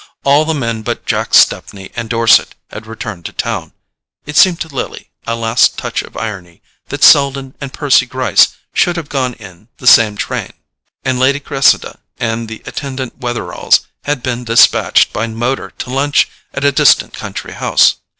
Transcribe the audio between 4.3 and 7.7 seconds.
seemed to Lily a last touch of irony that Selden